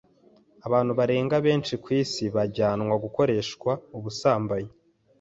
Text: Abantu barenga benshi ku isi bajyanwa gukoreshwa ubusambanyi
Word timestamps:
Abantu 0.67 0.91
barenga 0.99 1.35
benshi 1.45 1.73
ku 1.83 1.89
isi 2.01 2.23
bajyanwa 2.35 2.93
gukoreshwa 3.03 3.71
ubusambanyi 3.97 4.73